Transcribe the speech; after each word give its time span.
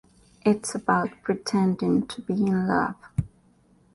It’s 0.43 0.73
about 0.73 1.11
pretending 1.21 2.07
to 2.07 2.21
be 2.23 2.33
in 2.33 2.65
love. 2.65 2.95